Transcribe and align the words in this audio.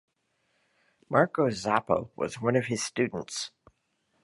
Marco 1.09 1.51
Zoppo 1.51 2.09
was 2.15 2.41
one 2.41 2.55
of 2.55 2.65
his 2.65 2.83
students. 2.83 3.51